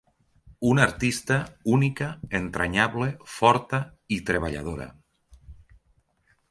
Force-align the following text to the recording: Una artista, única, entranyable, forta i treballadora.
Una 0.69 0.81
artista, 0.85 1.37
única, 1.75 2.07
entranyable, 2.39 3.09
forta 3.35 3.83
i 4.19 4.21
treballadora. 4.31 4.93